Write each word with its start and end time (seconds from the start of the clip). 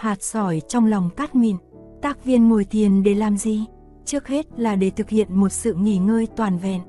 hạt 0.00 0.22
sỏi 0.22 0.60
trong 0.68 0.86
lòng 0.86 1.10
cát 1.10 1.34
mịn. 1.34 1.56
Tác 2.02 2.24
viên 2.24 2.48
ngồi 2.48 2.64
thiền 2.64 3.02
để 3.02 3.14
làm 3.14 3.36
gì? 3.36 3.64
Trước 4.04 4.28
hết 4.28 4.46
là 4.56 4.76
để 4.76 4.90
thực 4.90 5.08
hiện 5.08 5.40
một 5.40 5.48
sự 5.48 5.74
nghỉ 5.74 5.98
ngơi 5.98 6.26
toàn 6.36 6.58
vẹn. 6.58 6.80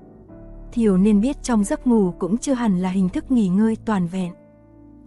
Thiểu 0.71 0.97
nên 0.97 1.21
biết 1.21 1.43
trong 1.43 1.63
giấc 1.63 1.87
ngủ 1.87 2.13
cũng 2.19 2.37
chưa 2.37 2.53
hẳn 2.53 2.81
là 2.81 2.89
hình 2.89 3.09
thức 3.09 3.31
nghỉ 3.31 3.47
ngơi 3.47 3.77
toàn 3.85 4.07
vẹn. 4.07 4.33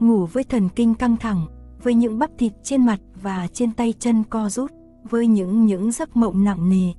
Ngủ 0.01 0.27
với 0.27 0.45
thần 0.45 0.69
kinh 0.69 0.95
căng 0.95 1.17
thẳng, 1.17 1.47
với 1.83 1.95
những 1.95 2.19
bắp 2.19 2.31
thịt 2.39 2.53
trên 2.63 2.87
mặt 2.87 3.01
và 3.23 3.49
trên 3.53 3.73
tay 3.73 3.95
chân 3.99 4.25
co 4.31 4.51
rút, 4.51 4.73
với 5.11 5.27
những 5.27 5.67
những 5.67 5.93
giấc 5.93 6.17
mộng 6.17 6.45
nặng 6.45 6.69
nề. 6.69 6.93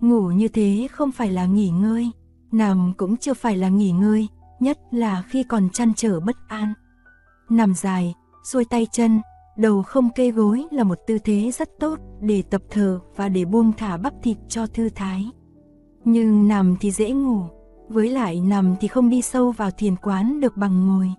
Ngủ 0.00 0.30
như 0.30 0.48
thế 0.48 0.88
không 0.90 1.12
phải 1.12 1.32
là 1.32 1.46
nghỉ 1.46 1.70
ngơi, 1.70 2.10
nằm 2.52 2.92
cũng 2.96 3.16
chưa 3.16 3.34
phải 3.34 3.56
là 3.56 3.68
nghỉ 3.68 3.90
ngơi, 3.90 4.28
nhất 4.60 4.78
là 4.90 5.22
khi 5.22 5.42
còn 5.42 5.68
chăn 5.72 5.92
trở 5.96 6.20
bất 6.20 6.36
an. 6.48 6.72
Nằm 7.50 7.74
dài, 7.74 8.14
xuôi 8.44 8.64
tay 8.64 8.86
chân, 8.92 9.20
đầu 9.58 9.82
không 9.82 10.10
kê 10.10 10.30
gối 10.30 10.64
là 10.70 10.84
một 10.84 10.98
tư 11.06 11.18
thế 11.18 11.50
rất 11.50 11.68
tốt 11.80 11.98
để 12.20 12.42
tập 12.42 12.62
thở 12.70 13.00
và 13.16 13.28
để 13.28 13.44
buông 13.44 13.72
thả 13.72 13.96
bắp 13.96 14.12
thịt 14.22 14.36
cho 14.48 14.66
thư 14.66 14.88
thái. 14.88 15.30
Nhưng 16.04 16.48
nằm 16.48 16.76
thì 16.80 16.90
dễ 16.90 17.10
ngủ, 17.10 17.40
với 17.88 18.10
lại 18.10 18.40
nằm 18.40 18.74
thì 18.80 18.88
không 18.88 19.10
đi 19.10 19.22
sâu 19.22 19.50
vào 19.50 19.70
thiền 19.70 19.96
quán 19.96 20.40
được 20.40 20.56
bằng 20.56 20.86
ngồi. 20.86 21.12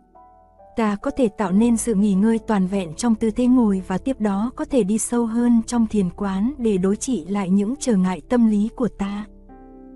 Ta 0.76 0.96
có 0.96 1.12
thể 1.12 1.30
tạo 1.38 1.52
nên 1.52 1.78
sự 1.78 1.96
nghỉ 1.96 2.14
ngơi 2.14 2.40
toàn 2.40 2.68
vẹn 2.68 2.94
trong 2.94 3.16
tư 3.16 3.32
thế 3.32 3.48
ngồi 3.48 3.82
và 3.88 3.98
tiếp 3.98 4.22
đó 4.22 4.52
có 4.56 4.66
thể 4.66 4.84
đi 4.84 4.98
sâu 4.98 5.26
hơn 5.26 5.62
trong 5.68 5.88
thiền 5.88 6.10
quán 6.10 6.54
để 6.58 6.78
đối 6.78 6.96
trị 6.96 7.26
lại 7.30 7.50
những 7.50 7.74
trở 7.80 7.96
ngại 7.96 8.22
tâm 8.30 8.48
lý 8.48 8.70
của 8.76 8.88
ta. 8.88 9.26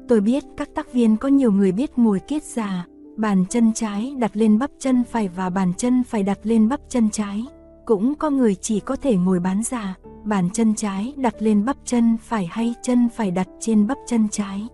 Tôi 0.07 0.21
biết 0.21 0.43
các 0.57 0.69
tác 0.75 0.93
viên 0.93 1.17
có 1.17 1.27
nhiều 1.27 1.51
người 1.51 1.71
biết 1.71 1.91
ngồi 1.95 2.19
kiết 2.19 2.43
già, 2.43 2.85
bàn 3.17 3.45
chân 3.49 3.73
trái 3.73 4.15
đặt 4.19 4.31
lên 4.33 4.59
bắp 4.59 4.71
chân 4.79 5.03
phải 5.03 5.27
và 5.27 5.49
bàn 5.49 5.73
chân 5.77 6.03
phải 6.03 6.23
đặt 6.23 6.39
lên 6.43 6.69
bắp 6.69 6.79
chân 6.89 7.09
trái. 7.09 7.45
Cũng 7.85 8.15
có 8.15 8.29
người 8.29 8.55
chỉ 8.55 8.79
có 8.79 8.95
thể 8.95 9.17
ngồi 9.17 9.39
bán 9.39 9.63
già, 9.63 9.95
bàn 10.23 10.49
chân 10.53 10.75
trái 10.75 11.13
đặt 11.17 11.35
lên 11.39 11.65
bắp 11.65 11.77
chân 11.85 12.17
phải 12.17 12.47
hay 12.51 12.73
chân 12.81 13.09
phải 13.15 13.31
đặt 13.31 13.47
trên 13.59 13.87
bắp 13.87 13.97
chân 14.05 14.27
trái. 14.31 14.67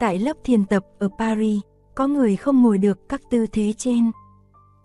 Tại 0.00 0.18
lớp 0.18 0.36
thiền 0.44 0.64
tập 0.64 0.86
ở 0.98 1.08
Paris, 1.18 1.60
có 1.94 2.06
người 2.06 2.36
không 2.36 2.62
ngồi 2.62 2.78
được 2.78 3.08
các 3.08 3.20
tư 3.30 3.46
thế 3.52 3.72
trên. 3.72 4.10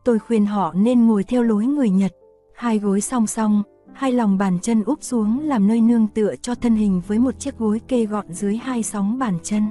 Tôi 0.05 0.19
khuyên 0.19 0.45
họ 0.45 0.73
nên 0.73 1.08
ngồi 1.08 1.23
theo 1.23 1.43
lối 1.43 1.66
người 1.66 1.89
Nhật, 1.89 2.11
hai 2.55 2.80
gối 2.80 3.02
song 3.02 3.27
song, 3.27 3.63
hai 3.93 4.11
lòng 4.11 4.38
bàn 4.38 4.59
chân 4.61 4.83
úp 4.83 5.03
xuống 5.03 5.39
làm 5.43 5.67
nơi 5.67 5.81
nương 5.81 6.08
tựa 6.08 6.36
cho 6.41 6.55
thân 6.55 6.75
hình 6.75 7.02
với 7.08 7.19
một 7.19 7.39
chiếc 7.39 7.58
gối 7.58 7.81
kê 7.88 8.05
gọn 8.05 8.33
dưới 8.33 8.58
hai 8.58 8.83
sóng 8.83 9.19
bàn 9.19 9.38
chân. 9.43 9.63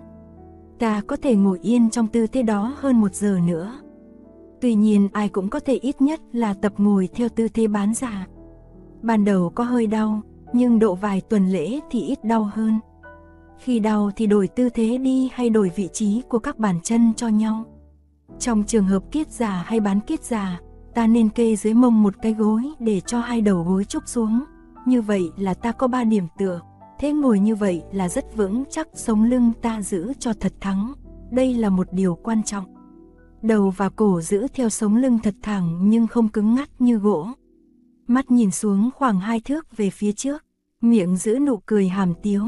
Ta 0.79 1.03
có 1.07 1.17
thể 1.17 1.35
ngồi 1.35 1.59
yên 1.63 1.91
trong 1.91 2.07
tư 2.07 2.27
thế 2.27 2.43
đó 2.43 2.75
hơn 2.79 3.01
một 3.01 3.15
giờ 3.15 3.39
nữa. 3.47 3.73
Tuy 4.61 4.75
nhiên 4.75 5.09
ai 5.13 5.29
cũng 5.29 5.49
có 5.49 5.61
thể 5.61 5.75
ít 5.75 6.03
nhất 6.03 6.21
là 6.33 6.55
tập 6.55 6.73
ngồi 6.79 7.09
theo 7.15 7.29
tư 7.29 7.49
thế 7.49 7.67
bán 7.67 7.95
giả. 7.95 8.27
Ban 9.03 9.25
đầu 9.25 9.51
có 9.55 9.65
hơi 9.65 9.87
đau, 9.87 10.21
nhưng 10.53 10.79
độ 10.79 10.95
vài 10.95 11.21
tuần 11.21 11.47
lễ 11.47 11.81
thì 11.91 12.03
ít 12.03 12.25
đau 12.25 12.51
hơn. 12.53 12.81
Khi 13.59 13.81
đau 13.81 14.11
thì 14.17 14.27
đổi 14.27 14.49
tư 14.49 14.69
thế 14.69 14.99
đi 14.99 15.31
hay 15.33 15.51
đổi 15.51 15.71
vị 15.77 15.89
trí 15.93 16.23
của 16.29 16.39
các 16.39 16.59
bàn 16.59 16.81
chân 16.83 17.13
cho 17.17 17.29
nhau. 17.29 17.65
Trong 18.39 18.65
trường 18.65 18.85
hợp 18.85 19.13
kiết 19.13 19.31
già 19.31 19.63
hay 19.67 19.81
bán 19.81 20.01
kiết 20.01 20.25
già, 20.25 20.61
ta 20.95 21.07
nên 21.07 21.29
kê 21.29 21.57
dưới 21.57 21.75
mông 21.75 22.03
một 22.03 22.15
cái 22.23 22.33
gối 22.33 22.63
để 22.79 23.01
cho 23.01 23.21
hai 23.21 23.41
đầu 23.41 23.65
gối 23.69 23.85
trúc 23.85 24.09
xuống. 24.09 24.45
Như 24.87 25.03
vậy 25.03 25.31
là 25.37 25.55
ta 25.55 25.73
có 25.73 25.87
ba 25.87 26.05
điểm 26.05 26.25
tựa. 26.39 26.61
Thế 26.99 27.13
ngồi 27.13 27.39
như 27.39 27.55
vậy 27.55 27.83
là 27.93 28.09
rất 28.09 28.37
vững 28.37 28.65
chắc 28.71 28.89
sống 28.95 29.25
lưng 29.25 29.53
ta 29.63 29.83
giữ 29.83 30.13
cho 30.19 30.33
thật 30.41 30.53
thắng. 30.61 30.93
Đây 31.31 31.55
là 31.55 31.69
một 31.69 31.89
điều 31.93 32.15
quan 32.15 32.43
trọng. 32.43 32.65
Đầu 33.43 33.71
và 33.77 33.89
cổ 33.89 34.21
giữ 34.21 34.47
theo 34.55 34.69
sống 34.69 34.97
lưng 34.97 35.19
thật 35.23 35.35
thẳng 35.43 35.79
nhưng 35.83 36.07
không 36.07 36.29
cứng 36.29 36.55
ngắt 36.55 36.69
như 36.79 36.97
gỗ. 36.99 37.29
Mắt 38.07 38.31
nhìn 38.31 38.51
xuống 38.51 38.91
khoảng 38.97 39.21
hai 39.21 39.41
thước 39.41 39.77
về 39.77 39.91
phía 39.91 40.13
trước, 40.13 40.45
miệng 40.81 41.17
giữ 41.17 41.39
nụ 41.39 41.57
cười 41.67 41.89
hàm 41.89 42.15
tiếu. 42.23 42.43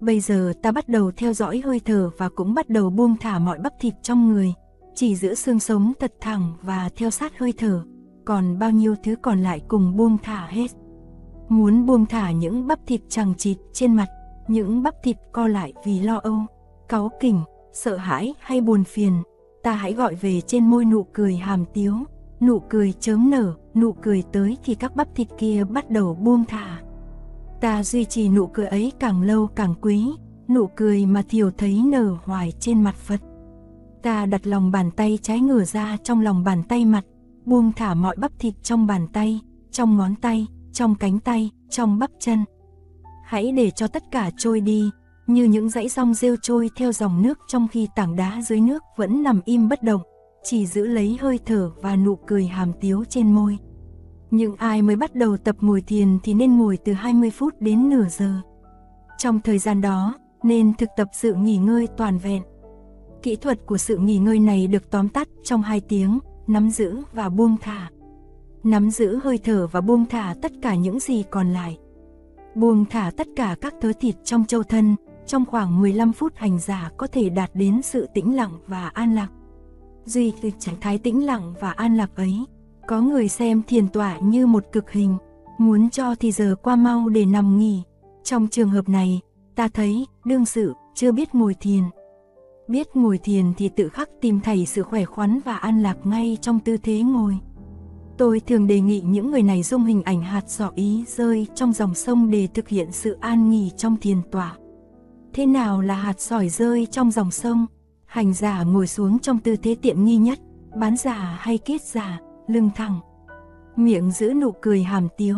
Bây 0.00 0.20
giờ 0.20 0.52
ta 0.62 0.72
bắt 0.72 0.88
đầu 0.88 1.12
theo 1.16 1.32
dõi 1.32 1.62
hơi 1.64 1.80
thở 1.80 2.10
và 2.18 2.28
cũng 2.28 2.54
bắt 2.54 2.68
đầu 2.68 2.90
buông 2.90 3.16
thả 3.20 3.38
mọi 3.38 3.58
bắp 3.58 3.72
thịt 3.80 3.94
trong 4.02 4.28
người 4.28 4.54
chỉ 4.96 5.16
giữ 5.16 5.34
xương 5.34 5.60
sống 5.60 5.92
thật 6.00 6.12
thẳng 6.20 6.52
và 6.62 6.88
theo 6.96 7.10
sát 7.10 7.38
hơi 7.38 7.52
thở, 7.56 7.84
còn 8.24 8.58
bao 8.58 8.70
nhiêu 8.70 8.94
thứ 9.04 9.16
còn 9.22 9.42
lại 9.42 9.60
cùng 9.68 9.96
buông 9.96 10.18
thả 10.22 10.46
hết. 10.46 10.70
Muốn 11.48 11.86
buông 11.86 12.06
thả 12.06 12.30
những 12.30 12.66
bắp 12.66 12.78
thịt 12.86 13.00
chằng 13.08 13.34
chịt 13.38 13.56
trên 13.72 13.94
mặt, 13.94 14.08
những 14.48 14.82
bắp 14.82 14.94
thịt 15.02 15.16
co 15.32 15.48
lại 15.48 15.72
vì 15.84 16.00
lo 16.00 16.16
âu, 16.16 16.38
cáu 16.88 17.10
kỉnh, 17.20 17.40
sợ 17.72 17.96
hãi 17.96 18.34
hay 18.40 18.60
buồn 18.60 18.84
phiền, 18.84 19.22
ta 19.66 19.72
hãy 19.72 19.92
gọi 19.92 20.14
về 20.14 20.40
trên 20.40 20.66
môi 20.66 20.84
nụ 20.84 21.06
cười 21.12 21.36
hàm 21.36 21.64
tiếu, 21.74 21.94
nụ 22.40 22.58
cười 22.60 22.92
chớm 22.92 23.30
nở, 23.30 23.54
nụ 23.74 23.92
cười 23.92 24.22
tới 24.32 24.56
thì 24.64 24.74
các 24.74 24.96
bắp 24.96 25.08
thịt 25.14 25.28
kia 25.38 25.64
bắt 25.64 25.90
đầu 25.90 26.14
buông 26.14 26.44
thả. 26.44 26.80
Ta 27.60 27.82
duy 27.82 28.04
trì 28.04 28.28
nụ 28.28 28.46
cười 28.46 28.66
ấy 28.66 28.92
càng 29.00 29.22
lâu 29.22 29.46
càng 29.46 29.74
quý, 29.80 30.06
nụ 30.48 30.66
cười 30.66 31.06
mà 31.06 31.22
thiểu 31.28 31.50
thấy 31.50 31.82
nở 31.84 32.16
hoài 32.24 32.52
trên 32.60 32.82
mặt 32.82 32.94
Phật. 32.94 33.20
Ta 34.02 34.26
đặt 34.26 34.46
lòng 34.46 34.70
bàn 34.70 34.90
tay 34.90 35.18
trái 35.22 35.40
ngửa 35.40 35.64
ra 35.64 35.96
trong 36.04 36.20
lòng 36.20 36.44
bàn 36.44 36.62
tay 36.62 36.84
mặt, 36.84 37.04
buông 37.44 37.72
thả 37.76 37.94
mọi 37.94 38.16
bắp 38.16 38.32
thịt 38.38 38.54
trong 38.62 38.86
bàn 38.86 39.06
tay, 39.12 39.40
trong 39.70 39.96
ngón 39.96 40.14
tay, 40.14 40.46
trong 40.72 40.94
cánh 40.94 41.18
tay, 41.20 41.50
trong 41.70 41.98
bắp 41.98 42.10
chân. 42.18 42.44
Hãy 43.24 43.52
để 43.52 43.70
cho 43.70 43.88
tất 43.88 44.02
cả 44.10 44.30
trôi 44.38 44.60
đi, 44.60 44.90
như 45.26 45.44
những 45.44 45.68
dãy 45.68 45.88
rong 45.88 46.14
rêu 46.14 46.36
trôi 46.42 46.70
theo 46.76 46.92
dòng 46.92 47.22
nước 47.22 47.38
trong 47.48 47.68
khi 47.68 47.88
tảng 47.96 48.16
đá 48.16 48.42
dưới 48.42 48.60
nước 48.60 48.82
vẫn 48.96 49.22
nằm 49.22 49.40
im 49.44 49.68
bất 49.68 49.82
động, 49.82 50.02
chỉ 50.44 50.66
giữ 50.66 50.86
lấy 50.86 51.18
hơi 51.20 51.38
thở 51.46 51.70
và 51.82 51.96
nụ 51.96 52.16
cười 52.16 52.46
hàm 52.46 52.72
tiếu 52.80 53.04
trên 53.08 53.32
môi. 53.32 53.58
những 54.30 54.56
ai 54.56 54.82
mới 54.82 54.96
bắt 54.96 55.14
đầu 55.14 55.36
tập 55.36 55.56
ngồi 55.60 55.80
thiền 55.80 56.18
thì 56.22 56.34
nên 56.34 56.58
ngồi 56.58 56.76
từ 56.84 56.92
20 56.92 57.30
phút 57.30 57.54
đến 57.60 57.90
nửa 57.90 58.04
giờ. 58.08 58.40
Trong 59.18 59.40
thời 59.40 59.58
gian 59.58 59.80
đó, 59.80 60.14
nên 60.42 60.74
thực 60.74 60.88
tập 60.96 61.08
sự 61.12 61.34
nghỉ 61.34 61.56
ngơi 61.56 61.88
toàn 61.96 62.18
vẹn. 62.18 62.42
Kỹ 63.22 63.36
thuật 63.36 63.66
của 63.66 63.78
sự 63.78 63.96
nghỉ 63.96 64.18
ngơi 64.18 64.38
này 64.38 64.66
được 64.66 64.90
tóm 64.90 65.08
tắt 65.08 65.28
trong 65.44 65.62
hai 65.62 65.80
tiếng, 65.80 66.18
nắm 66.46 66.70
giữ 66.70 67.02
và 67.12 67.28
buông 67.28 67.56
thả. 67.60 67.90
Nắm 68.64 68.90
giữ 68.90 69.18
hơi 69.24 69.38
thở 69.38 69.66
và 69.66 69.80
buông 69.80 70.06
thả 70.06 70.34
tất 70.42 70.52
cả 70.62 70.74
những 70.74 71.00
gì 71.00 71.24
còn 71.30 71.52
lại. 71.52 71.78
Buông 72.54 72.84
thả 72.84 73.10
tất 73.16 73.26
cả 73.36 73.56
các 73.60 73.74
thớ 73.80 73.92
thịt 74.00 74.14
trong 74.24 74.44
châu 74.44 74.62
thân, 74.62 74.96
trong 75.26 75.44
khoảng 75.44 75.80
15 75.80 76.12
phút 76.12 76.32
hành 76.36 76.58
giả 76.58 76.90
có 76.96 77.06
thể 77.06 77.28
đạt 77.28 77.50
đến 77.54 77.82
sự 77.82 78.08
tĩnh 78.14 78.36
lặng 78.36 78.52
và 78.66 78.88
an 78.88 79.14
lạc. 79.14 79.28
Duy 80.04 80.32
từ 80.42 80.50
trạng 80.58 80.80
thái 80.80 80.98
tĩnh 80.98 81.26
lặng 81.26 81.54
và 81.60 81.70
an 81.70 81.96
lạc 81.96 82.10
ấy, 82.16 82.44
có 82.86 83.00
người 83.00 83.28
xem 83.28 83.62
thiền 83.62 83.88
tọa 83.88 84.18
như 84.18 84.46
một 84.46 84.64
cực 84.72 84.90
hình, 84.90 85.16
muốn 85.58 85.90
cho 85.90 86.14
thì 86.14 86.32
giờ 86.32 86.54
qua 86.62 86.76
mau 86.76 87.08
để 87.08 87.24
nằm 87.24 87.58
nghỉ. 87.58 87.82
Trong 88.24 88.48
trường 88.48 88.70
hợp 88.70 88.88
này, 88.88 89.20
ta 89.54 89.68
thấy 89.68 90.06
đương 90.24 90.46
sự 90.46 90.72
chưa 90.94 91.12
biết 91.12 91.34
ngồi 91.34 91.54
thiền, 91.54 91.82
Biết 92.68 92.96
ngồi 92.96 93.18
thiền 93.18 93.54
thì 93.56 93.68
tự 93.68 93.88
khắc 93.88 94.10
tìm 94.20 94.40
thấy 94.40 94.66
sự 94.66 94.82
khỏe 94.82 95.04
khoắn 95.04 95.40
và 95.44 95.56
an 95.56 95.82
lạc 95.82 95.96
ngay 96.04 96.38
trong 96.40 96.60
tư 96.60 96.76
thế 96.76 97.00
ngồi. 97.02 97.38
Tôi 98.18 98.40
thường 98.40 98.66
đề 98.66 98.80
nghị 98.80 99.00
những 99.00 99.30
người 99.30 99.42
này 99.42 99.62
dung 99.62 99.84
hình 99.84 100.02
ảnh 100.02 100.22
hạt 100.22 100.44
sọ 100.46 100.72
ý 100.74 101.04
rơi 101.08 101.46
trong 101.54 101.72
dòng 101.72 101.94
sông 101.94 102.30
để 102.30 102.48
thực 102.54 102.68
hiện 102.68 102.92
sự 102.92 103.16
an 103.20 103.50
nghỉ 103.50 103.70
trong 103.76 103.96
thiền 103.96 104.16
tọa. 104.30 104.56
Thế 105.36 105.46
nào 105.46 105.80
là 105.80 105.94
hạt 105.94 106.20
sỏi 106.20 106.48
rơi 106.48 106.86
trong 106.90 107.10
dòng 107.10 107.30
sông? 107.30 107.66
Hành 108.06 108.34
giả 108.34 108.62
ngồi 108.62 108.86
xuống 108.86 109.18
trong 109.18 109.38
tư 109.38 109.56
thế 109.56 109.76
tiện 109.82 110.04
nghi 110.04 110.16
nhất, 110.16 110.38
bán 110.76 110.96
giả 110.96 111.36
hay 111.40 111.58
kết 111.58 111.82
giả, 111.82 112.20
lưng 112.48 112.70
thẳng. 112.74 113.00
Miệng 113.76 114.10
giữ 114.10 114.32
nụ 114.34 114.52
cười 114.52 114.82
hàm 114.82 115.08
tiếu, 115.16 115.36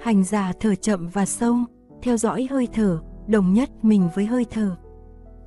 hành 0.00 0.24
giả 0.24 0.52
thở 0.60 0.74
chậm 0.74 1.08
và 1.08 1.26
sâu, 1.26 1.56
theo 2.02 2.16
dõi 2.16 2.48
hơi 2.50 2.68
thở, 2.72 3.02
đồng 3.26 3.54
nhất 3.54 3.70
mình 3.82 4.08
với 4.14 4.26
hơi 4.26 4.46
thở. 4.50 4.76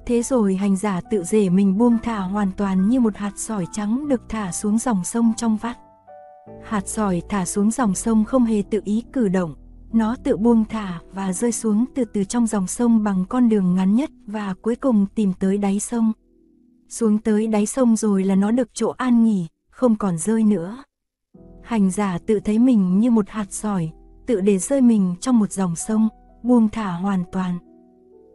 Thế 0.05 0.23
rồi 0.23 0.55
hành 0.55 0.75
giả 0.75 1.01
tự 1.11 1.23
rể 1.23 1.49
mình 1.49 1.77
buông 1.77 1.97
thả 2.03 2.19
hoàn 2.19 2.51
toàn 2.57 2.89
như 2.89 2.99
một 2.99 3.17
hạt 3.17 3.33
sỏi 3.35 3.65
trắng 3.73 4.07
được 4.07 4.21
thả 4.29 4.51
xuống 4.51 4.77
dòng 4.77 5.03
sông 5.03 5.33
trong 5.37 5.57
vắt. 5.57 5.77
Hạt 6.63 6.87
sỏi 6.87 7.21
thả 7.29 7.45
xuống 7.45 7.71
dòng 7.71 7.95
sông 7.95 8.25
không 8.25 8.43
hề 8.43 8.63
tự 8.69 8.81
ý 8.83 9.03
cử 9.13 9.27
động, 9.27 9.55
nó 9.97 10.15
tự 10.23 10.37
buông 10.37 10.65
thả 10.65 10.99
và 11.13 11.33
rơi 11.33 11.51
xuống 11.51 11.85
từ 11.95 12.05
từ 12.05 12.23
trong 12.23 12.47
dòng 12.47 12.67
sông 12.67 13.03
bằng 13.03 13.25
con 13.29 13.49
đường 13.49 13.75
ngắn 13.75 13.95
nhất 13.95 14.09
và 14.27 14.53
cuối 14.61 14.75
cùng 14.75 15.05
tìm 15.15 15.33
tới 15.39 15.57
đáy 15.57 15.79
sông. 15.79 16.11
Xuống 16.89 17.19
tới 17.19 17.47
đáy 17.47 17.65
sông 17.65 17.95
rồi 17.95 18.23
là 18.23 18.35
nó 18.35 18.51
được 18.51 18.67
chỗ 18.73 18.89
an 18.89 19.23
nghỉ, 19.23 19.47
không 19.69 19.95
còn 19.95 20.17
rơi 20.17 20.43
nữa. 20.43 20.83
Hành 21.63 21.91
giả 21.91 22.17
tự 22.25 22.39
thấy 22.39 22.59
mình 22.59 22.99
như 22.99 23.11
một 23.11 23.29
hạt 23.29 23.47
sỏi, 23.49 23.91
tự 24.25 24.41
để 24.41 24.57
rơi 24.57 24.81
mình 24.81 25.15
trong 25.21 25.39
một 25.39 25.51
dòng 25.51 25.75
sông, 25.75 26.09
buông 26.43 26.69
thả 26.69 26.91
hoàn 26.91 27.23
toàn. 27.31 27.57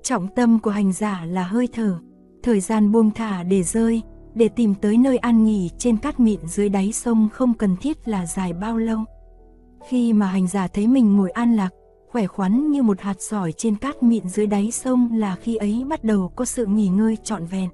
Trọng 0.02 0.28
tâm 0.36 0.58
của 0.58 0.70
hành 0.70 0.92
giả 0.92 1.24
là 1.24 1.42
hơi 1.42 1.68
thở, 1.72 1.98
thời 2.42 2.60
gian 2.60 2.92
buông 2.92 3.10
thả 3.10 3.42
để 3.42 3.62
rơi, 3.62 4.02
để 4.34 4.48
tìm 4.48 4.74
tới 4.74 4.96
nơi 4.96 5.18
an 5.18 5.44
nghỉ 5.44 5.70
trên 5.78 5.96
cát 5.96 6.20
mịn 6.20 6.40
dưới 6.46 6.68
đáy 6.68 6.92
sông 6.92 7.28
không 7.32 7.54
cần 7.54 7.76
thiết 7.76 8.08
là 8.08 8.26
dài 8.26 8.52
bao 8.52 8.78
lâu. 8.78 9.04
Khi 9.88 10.12
mà 10.12 10.26
hành 10.26 10.46
giả 10.46 10.66
thấy 10.68 10.86
mình 10.86 11.16
ngồi 11.16 11.30
an 11.30 11.56
lạc, 11.56 11.70
khỏe 12.08 12.26
khoắn 12.26 12.70
như 12.70 12.82
một 12.82 13.00
hạt 13.00 13.20
sỏi 13.20 13.52
trên 13.52 13.76
cát 13.76 14.02
mịn 14.02 14.28
dưới 14.28 14.46
đáy 14.46 14.70
sông 14.70 15.08
là 15.12 15.36
khi 15.36 15.56
ấy 15.56 15.84
bắt 15.88 16.04
đầu 16.04 16.32
có 16.36 16.44
sự 16.44 16.66
nghỉ 16.66 16.88
ngơi 16.88 17.16
trọn 17.24 17.46
vẹn. 17.46 17.70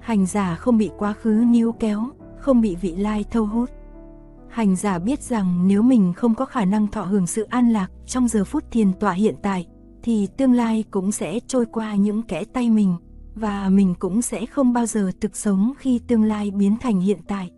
Hành 0.00 0.26
giả 0.26 0.54
không 0.54 0.78
bị 0.78 0.90
quá 0.98 1.12
khứ 1.12 1.44
níu 1.46 1.72
kéo, 1.72 2.00
không 2.38 2.60
bị 2.60 2.76
vị 2.80 2.96
lai 2.96 3.24
thâu 3.30 3.46
hút. 3.46 3.70
Hành 4.48 4.76
giả 4.76 4.98
biết 4.98 5.22
rằng 5.22 5.68
nếu 5.68 5.82
mình 5.82 6.12
không 6.16 6.34
có 6.34 6.44
khả 6.44 6.64
năng 6.64 6.86
thọ 6.86 7.02
hưởng 7.02 7.26
sự 7.26 7.42
an 7.42 7.70
lạc 7.70 7.90
trong 8.06 8.28
giờ 8.28 8.44
phút 8.44 8.64
thiền 8.70 8.92
tọa 8.92 9.12
hiện 9.12 9.34
tại, 9.42 9.66
thì 10.02 10.28
tương 10.36 10.52
lai 10.52 10.84
cũng 10.90 11.12
sẽ 11.12 11.40
trôi 11.46 11.66
qua 11.66 11.94
những 11.94 12.22
kẽ 12.22 12.44
tay 12.44 12.70
mình, 12.70 12.96
và 13.34 13.68
mình 13.68 13.94
cũng 13.98 14.22
sẽ 14.22 14.46
không 14.46 14.72
bao 14.72 14.86
giờ 14.86 15.10
thực 15.20 15.36
sống 15.36 15.72
khi 15.78 16.00
tương 16.08 16.24
lai 16.24 16.50
biến 16.50 16.76
thành 16.80 17.00
hiện 17.00 17.18
tại. 17.28 17.50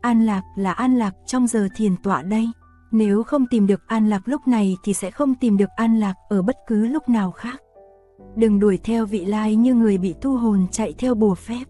An 0.00 0.26
lạc 0.26 0.42
là 0.56 0.72
an 0.72 0.96
lạc 0.96 1.14
trong 1.26 1.46
giờ 1.46 1.68
thiền 1.76 1.96
tọa 1.96 2.22
đây. 2.22 2.48
Nếu 2.92 3.22
không 3.22 3.46
tìm 3.46 3.66
được 3.66 3.80
an 3.86 4.08
lạc 4.08 4.22
lúc 4.24 4.48
này 4.48 4.76
thì 4.84 4.94
sẽ 4.94 5.10
không 5.10 5.34
tìm 5.34 5.56
được 5.56 5.68
an 5.76 6.00
lạc 6.00 6.14
ở 6.28 6.42
bất 6.42 6.56
cứ 6.66 6.86
lúc 6.86 7.08
nào 7.08 7.30
khác. 7.30 7.62
Đừng 8.36 8.60
đuổi 8.60 8.78
theo 8.84 9.06
vị 9.06 9.24
lai 9.24 9.56
như 9.56 9.74
người 9.74 9.98
bị 9.98 10.14
thu 10.20 10.36
hồn 10.36 10.66
chạy 10.70 10.94
theo 10.98 11.14
bùa 11.14 11.34
phép. 11.34 11.64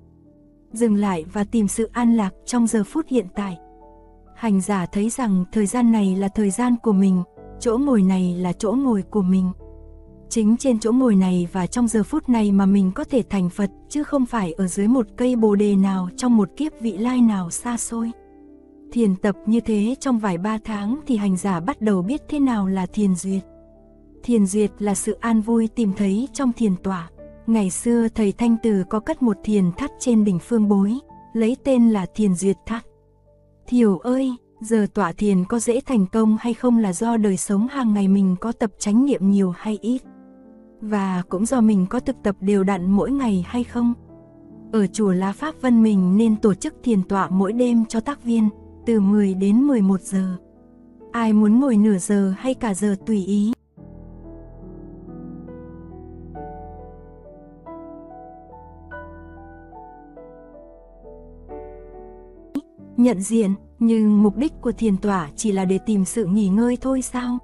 Dừng 0.73 0.95
lại 0.95 1.25
và 1.33 1.45
tìm 1.45 1.69
sự 1.69 1.91
an 1.93 2.17
lạc 2.17 2.31
trong 2.47 2.67
giờ 2.67 2.85
phút 2.85 3.09
hiện 3.09 3.27
tại. 3.35 3.59
Hành 4.37 4.61
giả 4.61 4.87
thấy 4.87 5.11
rằng 5.11 5.45
thời 5.53 5.67
gian 5.67 5.93
này 5.93 6.17
là 6.17 6.29
thời 6.29 6.51
gian 6.51 6.77
của 6.83 6.93
mình, 6.93 7.23
chỗ 7.61 7.79
ngồi 7.79 8.03
này 8.03 8.35
là 8.39 8.53
chỗ 8.53 8.73
ngồi 8.73 9.03
của 9.11 9.23
mình. 9.23 9.51
Chính 10.29 10.57
trên 10.57 10.79
chỗ 10.79 10.93
ngồi 10.93 11.15
này 11.15 11.49
và 11.53 11.67
trong 11.67 11.89
giờ 11.89 12.03
phút 12.03 12.29
này 12.29 12.53
mà 12.53 12.67
mình 12.67 12.93
có 12.95 13.05
thể 13.05 13.23
thành 13.31 13.51
Phật 13.51 13.71
chứ 13.89 14.05
không 14.05 14.27
phải 14.27 14.53
ở 14.53 14.67
dưới 14.67 14.89
một 14.89 15.07
cây 15.17 15.37
bồ 15.37 15.55
đề 15.55 15.77
nào 15.77 16.09
trong 16.17 16.37
một 16.37 16.49
kiếp 16.57 16.73
vị 16.81 16.99
lai 16.99 17.21
nào 17.21 17.51
xa 17.51 17.77
xôi. 17.77 18.11
Thiền 18.93 19.17
tập 19.17 19.37
như 19.47 19.61
thế 19.61 19.95
trong 20.01 20.19
vài 20.19 20.39
ba 20.39 20.59
tháng 20.65 21.01
thì 21.07 21.17
hành 21.17 21.37
giả 21.37 21.61
bắt 21.61 21.81
đầu 21.81 22.03
biết 22.03 22.23
thế 22.29 22.41
nào 22.41 22.67
là 22.67 22.87
thiền 22.87 23.15
duyệt. 23.15 23.43
Thiền 24.23 24.47
duyệt 24.47 24.71
là 24.79 24.95
sự 24.95 25.17
an 25.21 25.41
vui 25.41 25.69
tìm 25.69 25.93
thấy 25.97 26.29
trong 26.33 26.53
thiền 26.53 26.77
tỏa. 26.77 27.11
Ngày 27.47 27.71
xưa 27.71 28.09
thầy 28.09 28.33
Thanh 28.33 28.57
Từ 28.63 28.85
có 28.91 29.01
cất 29.01 29.23
một 29.23 29.37
thiền 29.45 29.73
thắt 29.73 29.91
trên 29.99 30.25
đỉnh 30.25 30.39
phương 30.39 30.69
bối, 30.69 30.99
lấy 31.33 31.57
tên 31.65 31.91
là 31.91 32.07
thiền 32.15 32.35
duyệt 32.35 32.57
thắt. 32.67 32.85
Thiểu 33.67 33.99
ơi, 33.99 34.33
giờ 34.61 34.87
tỏa 34.95 35.13
thiền 35.13 35.45
có 35.45 35.59
dễ 35.59 35.81
thành 35.87 36.07
công 36.07 36.37
hay 36.41 36.55
không 36.55 36.79
là 36.79 36.93
do 36.93 37.17
đời 37.17 37.37
sống 37.37 37.69
hàng 37.69 37.95
ngày 37.95 38.09
mình 38.09 38.37
có 38.41 38.53
tập 38.53 38.71
chánh 38.79 39.07
niệm 39.07 39.31
nhiều 39.31 39.51
hay 39.57 39.79
ít. 39.81 40.03
Và 40.81 41.23
cũng 41.29 41.47
do 41.47 41.61
mình 41.61 41.87
có 41.91 42.01
thực 42.01 42.17
tập 42.23 42.37
đều 42.41 42.65
đặn 42.65 42.91
mỗi 42.91 43.11
ngày 43.11 43.45
hay 43.49 43.65
không. 43.65 43.95
Ở 44.73 44.87
chùa 44.87 45.13
Lá 45.13 45.33
Pháp 45.33 45.55
Vân 45.61 45.83
mình 45.83 46.17
nên 46.17 46.37
tổ 46.37 46.55
chức 46.55 46.75
thiền 46.83 47.03
tọa 47.03 47.29
mỗi 47.29 47.53
đêm 47.53 47.85
cho 47.87 48.01
tác 48.01 48.25
viên, 48.25 48.49
từ 48.87 49.01
10 49.01 49.35
đến 49.35 49.63
11 49.63 50.01
giờ. 50.01 50.37
Ai 51.13 51.33
muốn 51.33 51.61
ngồi 51.61 51.77
nửa 51.77 51.99
giờ 51.99 52.35
hay 52.39 52.55
cả 52.55 52.75
giờ 52.75 52.97
tùy 53.07 53.25
ý. 53.25 53.53
Nhận 62.97 63.21
diện, 63.21 63.55
nhưng 63.79 64.23
mục 64.23 64.37
đích 64.37 64.53
của 64.61 64.73
thiền 64.73 64.97
tỏa 64.97 65.29
chỉ 65.37 65.53
là 65.53 65.65
để 65.65 65.79
tìm 65.87 66.05
sự 66.05 66.27
nghỉ 66.27 66.49
ngơi 66.49 66.79
thôi 66.81 67.03
sao? 67.03 67.39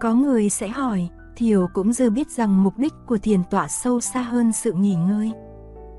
Có 0.00 0.14
người 0.14 0.50
sẽ 0.50 0.68
hỏi, 0.68 1.08
Thiều 1.36 1.68
cũng 1.72 1.92
dư 1.92 2.10
biết 2.10 2.30
rằng 2.30 2.62
mục 2.62 2.78
đích 2.78 2.92
của 3.06 3.18
thiền 3.18 3.40
tỏa 3.50 3.68
sâu 3.68 4.00
xa 4.00 4.22
hơn 4.22 4.52
sự 4.52 4.72
nghỉ 4.72 4.94
ngơi. 4.94 5.32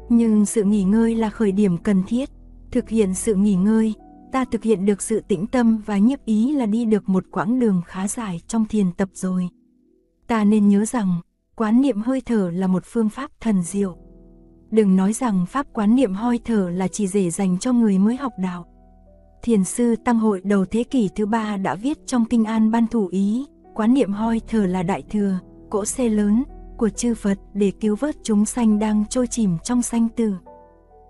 Nhưng 0.09 0.45
sự 0.45 0.63
nghỉ 0.63 0.83
ngơi 0.83 1.15
là 1.15 1.29
khởi 1.29 1.51
điểm 1.51 1.77
cần 1.77 2.03
thiết. 2.07 2.29
Thực 2.71 2.89
hiện 2.89 3.13
sự 3.13 3.35
nghỉ 3.35 3.55
ngơi, 3.55 3.93
ta 4.31 4.45
thực 4.45 4.63
hiện 4.63 4.85
được 4.85 5.01
sự 5.01 5.21
tĩnh 5.27 5.47
tâm 5.47 5.81
và 5.85 5.97
nhiếp 5.97 6.25
ý 6.25 6.53
là 6.53 6.65
đi 6.65 6.85
được 6.85 7.09
một 7.09 7.23
quãng 7.31 7.59
đường 7.59 7.81
khá 7.85 8.07
dài 8.07 8.41
trong 8.47 8.65
thiền 8.65 8.91
tập 8.91 9.09
rồi. 9.13 9.49
Ta 10.27 10.43
nên 10.43 10.67
nhớ 10.67 10.85
rằng, 10.85 11.21
quán 11.55 11.81
niệm 11.81 12.01
hơi 12.01 12.21
thở 12.21 12.51
là 12.53 12.67
một 12.67 12.83
phương 12.85 13.09
pháp 13.09 13.31
thần 13.39 13.63
diệu. 13.63 13.97
Đừng 14.71 14.95
nói 14.95 15.13
rằng 15.13 15.45
pháp 15.45 15.67
quán 15.73 15.95
niệm 15.95 16.13
hơi 16.13 16.39
thở 16.45 16.69
là 16.69 16.87
chỉ 16.87 17.07
dễ 17.07 17.29
dành 17.29 17.57
cho 17.59 17.73
người 17.73 17.99
mới 17.99 18.15
học 18.15 18.33
đạo. 18.37 18.65
Thiền 19.43 19.63
sư 19.63 19.95
Tăng 20.05 20.19
hội 20.19 20.41
đầu 20.43 20.65
thế 20.65 20.83
kỷ 20.83 21.09
thứ 21.15 21.25
ba 21.25 21.57
đã 21.57 21.75
viết 21.75 21.97
trong 22.05 22.25
Kinh 22.25 22.45
An 22.45 22.71
Ban 22.71 22.87
Thủ 22.87 23.07
Ý, 23.07 23.45
quán 23.73 23.93
niệm 23.93 24.11
hơi 24.11 24.41
thở 24.47 24.65
là 24.65 24.83
đại 24.83 25.03
thừa, 25.11 25.39
cỗ 25.69 25.85
xe 25.85 26.09
lớn 26.09 26.43
của 26.77 26.89
chư 26.89 27.15
Phật 27.15 27.39
để 27.53 27.71
cứu 27.71 27.95
vớt 27.95 28.15
chúng 28.23 28.45
sanh 28.45 28.79
đang 28.79 29.05
trôi 29.09 29.27
chìm 29.27 29.57
trong 29.63 29.81
sanh 29.81 30.09
tử. 30.09 30.33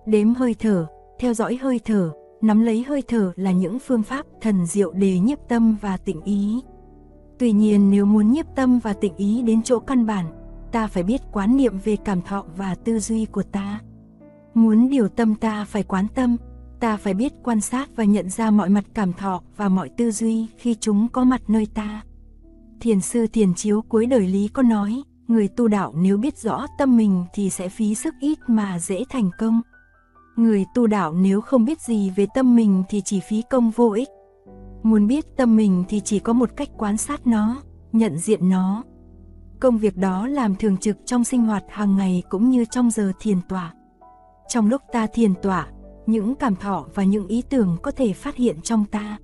Đếm 0.05 0.33
hơi 0.33 0.55
thở, 0.59 0.87
theo 1.19 1.33
dõi 1.33 1.55
hơi 1.61 1.79
thở, 1.85 2.11
nắm 2.41 2.61
lấy 2.61 2.83
hơi 2.83 3.03
thở 3.07 3.33
là 3.35 3.51
những 3.51 3.79
phương 3.79 4.03
pháp 4.03 4.25
thần 4.41 4.65
diệu 4.65 4.91
để 4.91 5.19
nhiếp 5.19 5.37
tâm 5.49 5.77
và 5.81 5.97
tịnh 5.97 6.21
ý. 6.21 6.61
Tuy 7.39 7.51
nhiên 7.51 7.91
nếu 7.91 8.05
muốn 8.05 8.31
nhiếp 8.31 8.45
tâm 8.55 8.79
và 8.79 8.93
tịnh 8.93 9.15
ý 9.15 9.41
đến 9.41 9.63
chỗ 9.63 9.79
căn 9.79 10.05
bản, 10.05 10.25
ta 10.71 10.87
phải 10.87 11.03
biết 11.03 11.21
quán 11.31 11.57
niệm 11.57 11.77
về 11.83 11.95
cảm 11.95 12.21
thọ 12.21 12.45
và 12.57 12.75
tư 12.75 12.99
duy 12.99 13.25
của 13.25 13.43
ta. 13.43 13.79
Muốn 14.53 14.89
điều 14.89 15.07
tâm 15.07 15.35
ta 15.35 15.65
phải 15.65 15.83
quán 15.83 16.07
tâm, 16.15 16.37
ta 16.79 16.97
phải 16.97 17.13
biết 17.13 17.33
quan 17.43 17.61
sát 17.61 17.95
và 17.95 18.03
nhận 18.03 18.29
ra 18.29 18.51
mọi 18.51 18.69
mặt 18.69 18.83
cảm 18.93 19.13
thọ 19.13 19.41
và 19.57 19.69
mọi 19.69 19.89
tư 19.97 20.11
duy 20.11 20.47
khi 20.57 20.75
chúng 20.79 21.07
có 21.07 21.23
mặt 21.23 21.41
nơi 21.47 21.67
ta. 21.73 22.01
Thiền 22.79 23.01
sư 23.01 23.27
Thiền 23.27 23.53
Chiếu 23.53 23.81
cuối 23.81 24.05
đời 24.05 24.27
Lý 24.27 24.47
có 24.47 24.61
nói, 24.61 25.03
người 25.27 25.47
tu 25.47 25.67
đạo 25.67 25.93
nếu 25.95 26.17
biết 26.17 26.37
rõ 26.37 26.65
tâm 26.77 26.97
mình 26.97 27.25
thì 27.33 27.49
sẽ 27.49 27.69
phí 27.69 27.95
sức 27.95 28.13
ít 28.19 28.39
mà 28.47 28.79
dễ 28.79 29.03
thành 29.09 29.29
công. 29.37 29.61
Người 30.35 30.65
tu 30.73 30.87
đạo 30.87 31.13
nếu 31.13 31.41
không 31.41 31.65
biết 31.65 31.81
gì 31.81 32.09
về 32.15 32.27
tâm 32.33 32.55
mình 32.55 32.83
thì 32.89 33.01
chỉ 33.05 33.19
phí 33.19 33.43
công 33.49 33.69
vô 33.69 33.91
ích. 33.91 34.09
Muốn 34.83 35.07
biết 35.07 35.25
tâm 35.37 35.55
mình 35.55 35.83
thì 35.89 35.99
chỉ 35.99 36.19
có 36.19 36.33
một 36.33 36.49
cách 36.55 36.69
quan 36.77 36.97
sát 36.97 37.27
nó, 37.27 37.61
nhận 37.91 38.17
diện 38.17 38.49
nó. 38.49 38.83
Công 39.59 39.77
việc 39.77 39.97
đó 39.97 40.27
làm 40.27 40.55
thường 40.55 40.77
trực 40.77 40.97
trong 41.05 41.23
sinh 41.23 41.41
hoạt 41.41 41.63
hàng 41.69 41.97
ngày 41.97 42.23
cũng 42.29 42.49
như 42.49 42.65
trong 42.65 42.91
giờ 42.91 43.11
thiền 43.19 43.37
tọa. 43.49 43.73
Trong 44.47 44.67
lúc 44.67 44.81
ta 44.91 45.07
thiền 45.07 45.33
tọa, 45.35 45.67
những 46.05 46.35
cảm 46.35 46.55
thọ 46.55 46.85
và 46.95 47.03
những 47.03 47.27
ý 47.27 47.41
tưởng 47.41 47.77
có 47.81 47.91
thể 47.91 48.13
phát 48.13 48.35
hiện 48.35 48.61
trong 48.61 48.85
ta. 48.85 49.17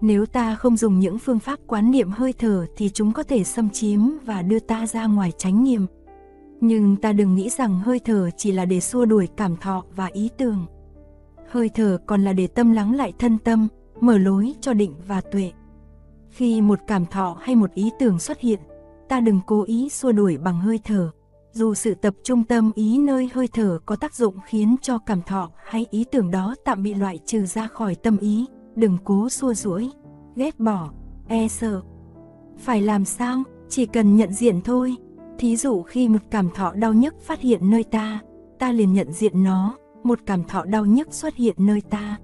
Nếu 0.00 0.26
ta 0.26 0.54
không 0.54 0.76
dùng 0.76 1.00
những 1.00 1.18
phương 1.18 1.38
pháp 1.38 1.58
quán 1.66 1.90
niệm 1.90 2.10
hơi 2.10 2.34
thở 2.38 2.66
thì 2.76 2.88
chúng 2.88 3.12
có 3.12 3.22
thể 3.22 3.44
xâm 3.44 3.70
chiếm 3.70 4.00
và 4.24 4.42
đưa 4.42 4.58
ta 4.58 4.86
ra 4.86 5.06
ngoài 5.06 5.32
chánh 5.38 5.64
niệm. 5.64 5.86
Nhưng 6.60 6.96
ta 6.96 7.12
đừng 7.12 7.34
nghĩ 7.34 7.50
rằng 7.50 7.80
hơi 7.80 7.98
thở 7.98 8.30
chỉ 8.36 8.52
là 8.52 8.64
để 8.64 8.80
xua 8.80 9.04
đuổi 9.04 9.28
cảm 9.36 9.56
thọ 9.56 9.84
và 9.96 10.06
ý 10.06 10.30
tưởng. 10.38 10.66
Hơi 11.48 11.68
thở 11.68 11.98
còn 12.06 12.24
là 12.24 12.32
để 12.32 12.46
tâm 12.46 12.72
lắng 12.72 12.94
lại 12.94 13.12
thân 13.18 13.38
tâm, 13.38 13.68
mở 14.00 14.18
lối 14.18 14.54
cho 14.60 14.72
định 14.72 14.94
và 15.08 15.20
tuệ. 15.20 15.52
Khi 16.30 16.60
một 16.60 16.78
cảm 16.86 17.06
thọ 17.06 17.36
hay 17.40 17.56
một 17.56 17.74
ý 17.74 17.90
tưởng 17.98 18.18
xuất 18.18 18.40
hiện, 18.40 18.60
ta 19.08 19.20
đừng 19.20 19.40
cố 19.46 19.62
ý 19.62 19.88
xua 19.88 20.12
đuổi 20.12 20.38
bằng 20.38 20.60
hơi 20.60 20.80
thở. 20.84 21.10
Dù 21.52 21.74
sự 21.74 21.94
tập 21.94 22.14
trung 22.24 22.44
tâm 22.44 22.72
ý 22.74 22.98
nơi 22.98 23.30
hơi 23.34 23.48
thở 23.52 23.78
có 23.86 23.96
tác 23.96 24.14
dụng 24.14 24.34
khiến 24.46 24.76
cho 24.82 24.98
cảm 24.98 25.22
thọ 25.22 25.50
hay 25.64 25.86
ý 25.90 26.04
tưởng 26.04 26.30
đó 26.30 26.54
tạm 26.64 26.82
bị 26.82 26.94
loại 26.94 27.18
trừ 27.26 27.46
ra 27.46 27.66
khỏi 27.66 27.94
tâm 27.94 28.16
ý, 28.18 28.46
đừng 28.76 28.98
cố 29.04 29.28
xua 29.28 29.54
rũi, 29.54 29.90
ghét 30.36 30.60
bỏ, 30.60 30.90
e 31.28 31.48
sợ. 31.48 31.80
Phải 32.58 32.82
làm 32.82 33.04
sao, 33.04 33.42
chỉ 33.68 33.86
cần 33.86 34.16
nhận 34.16 34.32
diện 34.32 34.60
thôi. 34.60 34.96
Thí 35.40 35.56
dụ 35.56 35.82
khi 35.82 36.08
một 36.08 36.18
cảm 36.30 36.50
thọ 36.50 36.72
đau 36.72 36.92
nhức 36.92 37.20
phát 37.20 37.40
hiện 37.40 37.70
nơi 37.70 37.84
ta, 37.84 38.20
ta 38.58 38.72
liền 38.72 38.92
nhận 38.92 39.12
diện 39.12 39.44
nó, 39.44 39.76
một 40.04 40.18
cảm 40.26 40.44
thọ 40.44 40.64
đau 40.64 40.86
nhức 40.86 41.14
xuất 41.14 41.34
hiện 41.36 41.54
nơi 41.58 41.80
ta. 41.90 42.16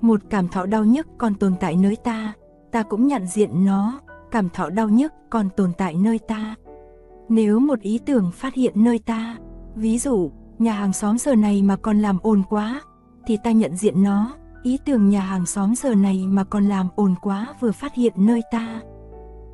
Một 0.00 0.20
cảm 0.30 0.48
thọ 0.48 0.66
đau 0.66 0.84
nhức 0.84 1.06
còn 1.18 1.34
tồn 1.34 1.54
tại 1.60 1.76
nơi 1.76 1.96
ta, 1.96 2.32
ta 2.72 2.82
cũng 2.82 3.06
nhận 3.06 3.26
diện 3.26 3.64
nó, 3.64 4.00
cảm 4.30 4.48
thọ 4.48 4.70
đau 4.70 4.88
nhức 4.88 5.12
còn 5.30 5.48
tồn 5.56 5.72
tại 5.78 5.94
nơi 5.94 6.18
ta. 6.18 6.54
Nếu 7.28 7.60
một 7.60 7.80
ý 7.80 7.98
tưởng 8.06 8.30
phát 8.34 8.54
hiện 8.54 8.72
nơi 8.84 8.98
ta, 8.98 9.36
ví 9.74 9.98
dụ, 9.98 10.30
nhà 10.58 10.72
hàng 10.72 10.92
xóm 10.92 11.18
giờ 11.18 11.34
này 11.34 11.62
mà 11.62 11.76
còn 11.76 11.98
làm 11.98 12.18
ồn 12.22 12.42
quá, 12.48 12.80
thì 13.26 13.36
ta 13.44 13.52
nhận 13.52 13.76
diện 13.76 14.02
nó, 14.02 14.34
ý 14.62 14.78
tưởng 14.84 15.08
nhà 15.08 15.20
hàng 15.20 15.46
xóm 15.46 15.74
giờ 15.74 15.94
này 15.94 16.26
mà 16.26 16.44
còn 16.44 16.64
làm 16.64 16.88
ồn 16.96 17.14
quá 17.22 17.54
vừa 17.60 17.72
phát 17.72 17.94
hiện 17.94 18.12
nơi 18.16 18.42
ta. 18.52 18.80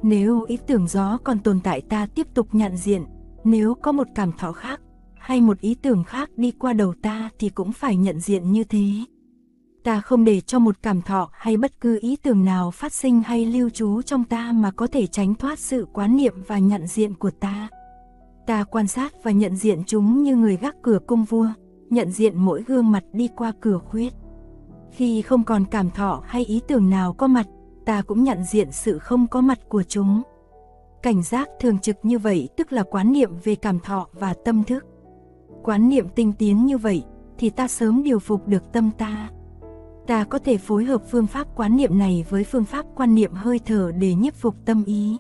Nếu 0.07 0.45
ý 0.49 0.59
tưởng 0.67 0.87
gió 0.87 1.19
còn 1.25 1.39
tồn 1.39 1.61
tại 1.61 1.81
ta 1.81 2.07
tiếp 2.15 2.27
tục 2.35 2.49
nhận 2.53 2.77
diện, 2.77 3.05
nếu 3.45 3.75
có 3.75 3.93
một 3.93 4.07
cảm 4.15 4.33
thọ 4.33 4.53
khác, 4.53 4.81
hay 5.15 5.41
một 5.41 5.61
ý 5.61 5.75
tưởng 5.75 6.05
khác 6.05 6.31
đi 6.37 6.51
qua 6.51 6.73
đầu 6.73 6.95
ta 7.03 7.31
thì 7.39 7.49
cũng 7.49 7.73
phải 7.73 7.97
nhận 7.97 8.21
diện 8.21 8.53
như 8.53 8.65
thế. 8.65 8.89
Ta 9.85 10.01
không 10.01 10.25
để 10.25 10.41
cho 10.41 10.59
một 10.59 10.77
cảm 10.83 11.03
thọ 11.03 11.29
hay 11.33 11.57
bất 11.57 11.81
cứ 11.81 11.99
ý 12.01 12.17
tưởng 12.17 12.45
nào 12.45 12.71
phát 12.71 12.93
sinh 12.93 13.23
hay 13.23 13.47
lưu 13.47 13.71
trú 13.71 14.03
trong 14.03 14.25
ta 14.25 14.53
mà 14.53 14.71
có 14.71 14.87
thể 14.87 15.07
tránh 15.07 15.35
thoát 15.35 15.59
sự 15.59 15.87
quán 15.93 16.17
niệm 16.17 16.35
và 16.47 16.59
nhận 16.59 16.87
diện 16.87 17.15
của 17.15 17.31
ta. 17.31 17.69
Ta 18.47 18.65
quan 18.65 18.87
sát 18.87 19.13
và 19.23 19.31
nhận 19.31 19.57
diện 19.57 19.83
chúng 19.87 20.23
như 20.23 20.37
người 20.37 20.57
gác 20.57 20.77
cửa 20.83 20.99
cung 21.07 21.25
vua, 21.25 21.49
nhận 21.91 22.11
diện 22.11 22.37
mỗi 22.37 22.63
gương 22.63 22.91
mặt 22.91 23.05
đi 23.13 23.29
qua 23.37 23.53
cửa 23.61 23.79
khuyết. 23.79 24.13
Khi 24.93 25.23
không 25.23 25.45
còn 25.45 25.65
cảm 25.65 25.91
thọ 25.91 26.23
hay 26.27 26.45
ý 26.45 26.61
tưởng 26.69 26.91
nào 26.91 27.13
có 27.13 27.27
mặt, 27.27 27.47
ta 27.87 28.03
cũng 28.03 28.25
nhận 28.25 28.45
diện 28.45 28.73
sự 28.73 28.99
không 28.99 29.27
có 29.27 29.41
mặt 29.41 29.59
của 29.69 29.83
chúng. 29.83 30.23
Cảnh 31.03 31.23
giác 31.23 31.49
thường 31.61 31.79
trực 31.79 31.97
như 32.03 32.19
vậy 32.19 32.49
tức 32.57 32.73
là 32.73 32.83
quán 32.83 33.13
niệm 33.13 33.31
về 33.45 33.55
cảm 33.55 33.81
thọ 33.81 34.09
và 34.13 34.35
tâm 34.45 34.65
thức. 34.65 34.85
Quán 35.63 35.89
niệm 35.89 36.09
tinh 36.15 36.33
tiến 36.33 36.67
như 36.67 36.79
vậy 36.79 37.05
thì 37.39 37.51
ta 37.51 37.69
sớm 37.69 38.03
điều 38.03 38.19
phục 38.19 38.49
được 38.49 38.73
tâm 38.73 38.91
ta. 38.99 39.31
Ta 40.07 40.25
có 40.25 40.39
thể 40.39 40.57
phối 40.57 40.85
hợp 40.85 41.03
phương 41.11 41.27
pháp 41.27 41.57
quán 41.57 41.77
niệm 41.77 41.99
này 41.99 42.25
với 42.29 42.45
phương 42.45 42.65
pháp 42.65 42.87
quan 42.97 43.15
niệm 43.15 43.33
hơi 43.33 43.61
thở 43.65 43.93
để 43.99 44.15
nhiếp 44.15 44.35
phục 44.35 44.55
tâm 44.65 44.85
ý. 44.85 45.17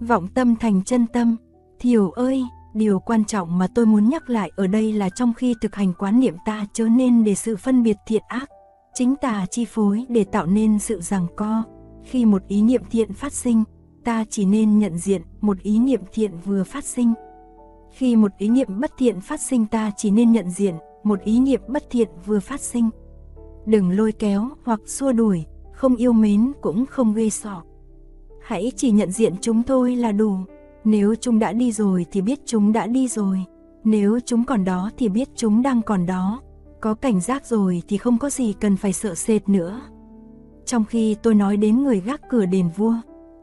Vọng 0.00 0.26
tâm 0.34 0.56
thành 0.60 0.84
chân 0.84 1.06
tâm, 1.06 1.36
Thiều 1.78 2.10
ơi, 2.10 2.44
điều 2.74 2.98
quan 2.98 3.24
trọng 3.24 3.58
mà 3.58 3.66
tôi 3.74 3.86
muốn 3.86 4.08
nhắc 4.08 4.30
lại 4.30 4.50
ở 4.56 4.66
đây 4.66 4.92
là 4.92 5.08
trong 5.08 5.34
khi 5.34 5.54
thực 5.60 5.74
hành 5.74 5.92
quán 5.98 6.20
niệm 6.20 6.36
ta 6.44 6.66
chớ 6.72 6.88
nên 6.88 7.24
để 7.24 7.34
sự 7.34 7.56
phân 7.56 7.82
biệt 7.82 7.96
thiện 8.06 8.22
ác, 8.28 8.50
chính 8.94 9.16
tà 9.16 9.46
chi 9.50 9.64
phối 9.64 10.06
để 10.08 10.24
tạo 10.24 10.46
nên 10.46 10.78
sự 10.78 11.00
giằng 11.00 11.26
co. 11.36 11.62
Khi 12.04 12.24
một 12.24 12.42
ý 12.48 12.62
niệm 12.62 12.82
thiện 12.90 13.12
phát 13.12 13.32
sinh, 13.32 13.64
ta 14.04 14.24
chỉ 14.30 14.44
nên 14.44 14.78
nhận 14.78 14.98
diện 14.98 15.22
một 15.40 15.58
ý 15.62 15.78
niệm 15.78 16.00
thiện 16.12 16.30
vừa 16.44 16.64
phát 16.64 16.84
sinh. 16.84 17.14
Khi 17.92 18.16
một 18.16 18.30
ý 18.38 18.48
niệm 18.48 18.80
bất 18.80 18.90
thiện 18.98 19.20
phát 19.20 19.40
sinh 19.40 19.66
ta 19.66 19.90
chỉ 19.96 20.10
nên 20.10 20.32
nhận 20.32 20.50
diện 20.50 20.74
một 21.02 21.20
ý 21.20 21.40
niệm 21.40 21.60
bất 21.68 21.90
thiện 21.90 22.08
vừa 22.26 22.40
phát 22.40 22.60
sinh. 22.60 22.90
Đừng 23.66 23.90
lôi 23.90 24.12
kéo 24.12 24.48
hoặc 24.64 24.80
xua 24.86 25.12
đuổi, 25.12 25.44
không 25.72 25.96
yêu 25.96 26.12
mến 26.12 26.52
cũng 26.60 26.86
không 26.86 27.14
gây 27.14 27.30
sọ. 27.30 27.62
Hãy 28.42 28.72
chỉ 28.76 28.90
nhận 28.90 29.10
diện 29.10 29.34
chúng 29.40 29.62
thôi 29.62 29.96
là 29.96 30.12
đủ. 30.12 30.36
Nếu 30.84 31.14
chúng 31.14 31.38
đã 31.38 31.52
đi 31.52 31.72
rồi 31.72 32.06
thì 32.10 32.22
biết 32.22 32.40
chúng 32.46 32.72
đã 32.72 32.86
đi 32.86 33.08
rồi. 33.08 33.44
Nếu 33.84 34.18
chúng 34.24 34.44
còn 34.44 34.64
đó 34.64 34.90
thì 34.98 35.08
biết 35.08 35.28
chúng 35.36 35.62
đang 35.62 35.82
còn 35.82 36.06
đó. 36.06 36.40
Có 36.80 36.94
cảnh 36.94 37.20
giác 37.20 37.46
rồi 37.46 37.82
thì 37.88 37.96
không 37.96 38.18
có 38.18 38.30
gì 38.30 38.52
cần 38.52 38.76
phải 38.76 38.92
sợ 38.92 39.14
sệt 39.14 39.48
nữa. 39.48 39.80
Trong 40.64 40.84
khi 40.84 41.16
tôi 41.22 41.34
nói 41.34 41.56
đến 41.56 41.82
người 41.82 42.00
gác 42.00 42.20
cửa 42.30 42.46
đền 42.46 42.68
vua, 42.76 42.94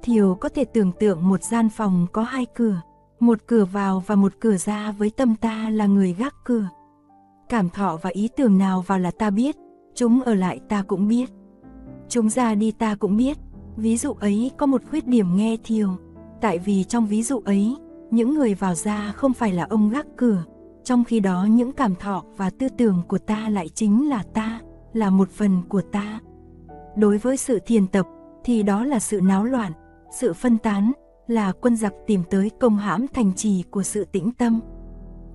Thiều 0.03 0.35
có 0.35 0.49
thể 0.49 0.65
tưởng 0.65 0.91
tượng 0.91 1.29
một 1.29 1.43
gian 1.43 1.69
phòng 1.69 2.07
có 2.11 2.23
hai 2.23 2.45
cửa, 2.45 2.81
một 3.19 3.39
cửa 3.47 3.65
vào 3.65 4.03
và 4.07 4.15
một 4.15 4.33
cửa 4.39 4.57
ra 4.57 4.91
với 4.91 5.09
tâm 5.09 5.35
ta 5.35 5.69
là 5.69 5.85
người 5.85 6.13
gác 6.13 6.35
cửa. 6.45 6.69
Cảm 7.49 7.69
thọ 7.69 7.97
và 8.01 8.09
ý 8.09 8.29
tưởng 8.37 8.57
nào 8.57 8.81
vào 8.87 8.99
là 8.99 9.11
ta 9.11 9.29
biết, 9.29 9.55
chúng 9.95 10.21
ở 10.21 10.33
lại 10.33 10.59
ta 10.69 10.83
cũng 10.87 11.07
biết. 11.07 11.29
Chúng 12.09 12.29
ra 12.29 12.55
đi 12.55 12.71
ta 12.71 12.95
cũng 12.95 13.17
biết, 13.17 13.37
ví 13.77 13.97
dụ 13.97 14.13
ấy 14.13 14.51
có 14.57 14.65
một 14.65 14.81
khuyết 14.89 15.07
điểm 15.07 15.35
nghe 15.35 15.57
Thiều, 15.63 15.89
tại 16.41 16.59
vì 16.59 16.83
trong 16.83 17.07
ví 17.07 17.23
dụ 17.23 17.39
ấy, 17.45 17.75
những 18.11 18.33
người 18.33 18.53
vào 18.53 18.75
ra 18.75 19.11
không 19.15 19.33
phải 19.33 19.53
là 19.53 19.67
ông 19.69 19.89
gác 19.89 20.05
cửa, 20.17 20.43
trong 20.83 21.03
khi 21.03 21.19
đó 21.19 21.47
những 21.49 21.71
cảm 21.71 21.95
thọ 21.95 22.23
và 22.37 22.49
tư 22.49 22.67
tưởng 22.77 23.01
của 23.07 23.17
ta 23.17 23.49
lại 23.49 23.69
chính 23.69 24.09
là 24.09 24.23
ta, 24.33 24.59
là 24.93 25.09
một 25.09 25.29
phần 25.29 25.61
của 25.69 25.81
ta. 25.81 26.19
Đối 26.95 27.17
với 27.17 27.37
sự 27.37 27.59
thiền 27.65 27.87
tập 27.87 28.05
thì 28.43 28.63
đó 28.63 28.85
là 28.85 28.99
sự 28.99 29.21
náo 29.21 29.43
loạn, 29.43 29.71
sự 30.11 30.33
phân 30.33 30.57
tán, 30.57 30.91
là 31.27 31.51
quân 31.51 31.75
giặc 31.75 31.93
tìm 32.07 32.23
tới 32.29 32.49
công 32.59 32.77
hãm 32.77 33.05
thành 33.13 33.33
trì 33.35 33.63
của 33.71 33.83
sự 33.83 34.05
tĩnh 34.05 34.31
tâm. 34.31 34.59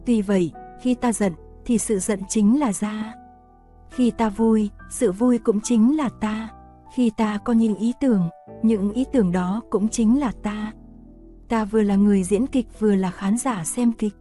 Tuy 0.06 0.22
vậy, 0.22 0.52
khi 0.80 0.94
ta 0.94 1.12
giận 1.12 1.32
thì 1.64 1.78
sự 1.78 1.98
giận 1.98 2.20
chính 2.28 2.60
là 2.60 2.72
ra. 2.72 3.14
Khi 3.90 4.10
ta 4.10 4.28
vui, 4.28 4.70
sự 4.90 5.12
vui 5.12 5.38
cũng 5.38 5.60
chính 5.60 5.96
là 5.96 6.08
ta. 6.20 6.48
Khi 6.94 7.10
ta 7.16 7.38
có 7.38 7.52
những 7.52 7.75
ý 7.75 7.92
tưởng, 8.00 8.28
những 8.62 8.92
ý 8.92 9.04
tưởng 9.12 9.32
đó 9.32 9.62
cũng 9.70 9.88
chính 9.88 10.20
là 10.20 10.32
ta. 10.42 10.72
Ta 11.48 11.64
vừa 11.64 11.82
là 11.82 11.96
người 11.96 12.22
diễn 12.22 12.46
kịch 12.46 12.66
vừa 12.78 12.94
là 12.94 13.10
khán 13.10 13.38
giả 13.38 13.64
xem 13.64 13.92
kịch. 13.92 14.14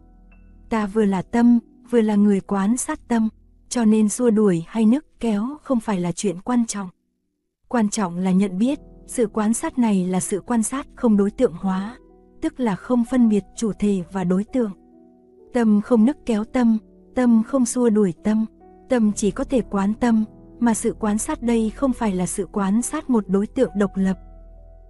Ta 0.70 0.86
vừa 0.88 1.06
là 1.06 1.22
tâm, 1.22 1.60
vừa 1.90 2.02
là 2.02 2.16
người 2.16 2.40
quán 2.40 2.78
sát 2.78 3.08
tâm, 3.08 3.30
cho 3.70 3.86
nên 3.86 4.10
xua 4.10 4.30
đuổi 4.30 4.64
hay 4.68 4.86
nức 4.86 5.06
kéo 5.20 5.48
không 5.64 5.80
phải 5.80 6.00
là 6.00 6.12
chuyện 6.12 6.42
quan 6.42 6.66
trọng. 6.66 6.90
Quan 7.68 7.90
trọng 7.90 8.18
là 8.18 8.32
nhận 8.32 8.58
biết, 8.58 8.80
sự 9.08 9.28
quan 9.28 9.54
sát 9.54 9.78
này 9.78 10.08
là 10.08 10.20
sự 10.20 10.42
quan 10.46 10.64
sát 10.64 10.88
không 10.96 11.18
đối 11.18 11.32
tượng 11.32 11.54
hóa, 11.54 11.98
tức 12.42 12.60
là 12.60 12.76
không 12.76 13.04
phân 13.12 13.30
biệt 13.30 13.44
chủ 13.56 13.72
thể 13.80 14.04
và 14.12 14.24
đối 14.24 14.44
tượng. 14.44 14.72
Tâm 15.54 15.82
không 15.82 16.06
nức 16.06 16.18
kéo 16.26 16.44
tâm, 16.44 16.78
tâm 17.16 17.44
không 17.48 17.66
xua 17.66 17.90
đuổi 17.90 18.14
tâm, 18.24 18.46
tâm 18.90 19.12
chỉ 19.16 19.32
có 19.32 19.44
thể 19.44 19.62
quán 19.62 19.94
tâm, 19.94 20.26
mà 20.60 20.74
sự 20.74 20.96
quan 21.00 21.18
sát 21.18 21.42
đây 21.42 21.70
không 21.70 21.94
phải 21.94 22.16
là 22.16 22.26
sự 22.26 22.48
quan 22.52 22.82
sát 22.82 23.10
một 23.10 23.24
đối 23.28 23.48
tượng 23.48 23.72
độc 23.78 23.92
lập. 23.96 24.20